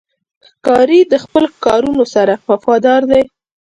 ښکاري 0.47 0.99
د 1.11 1.13
خپلو 1.23 1.47
ښکارونو 1.55 2.03
سره 2.15 2.33
وفادار 2.49 3.01
دی. 3.11 3.21